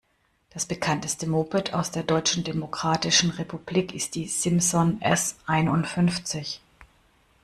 [0.49, 6.59] Das bekannteste Moped aus der Deutschen Demokratischen Republik ist die Simson S einundfünfzig.